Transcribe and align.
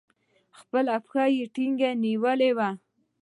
خپله 0.59 0.95
پښه 1.05 1.23
يې 1.35 1.45
ټينگه 1.55 1.89
نيولې 2.03 2.51
وه. 2.57 2.69